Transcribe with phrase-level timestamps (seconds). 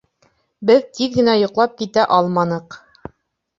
[0.69, 2.83] Беҙ тиҙ генә йоҡлап китә алманыҡ.